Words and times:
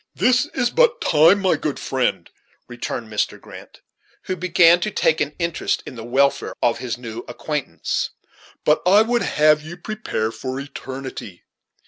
"This 0.15 0.47
is 0.55 0.71
but 0.71 0.99
time, 0.99 1.39
my 1.41 1.55
good 1.55 1.77
friend," 1.77 2.27
returned 2.67 3.07
Mr. 3.07 3.39
Grant, 3.39 3.81
who 4.23 4.35
began 4.35 4.79
to 4.79 4.89
take 4.89 5.21
an 5.21 5.35
interest 5.37 5.83
in 5.85 5.93
the 5.93 6.03
welfare 6.03 6.55
of 6.59 6.79
his 6.79 6.97
new 6.97 7.19
acquaintance, 7.27 8.09
"but 8.65 8.81
I 8.83 9.03
would 9.03 9.21
have 9.21 9.61
you 9.61 9.77
prepare 9.77 10.31
for 10.31 10.59
eternity. 10.59 11.43